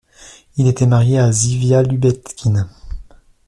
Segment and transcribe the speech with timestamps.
[0.57, 2.67] Il était marié à Zivia Lubetkin.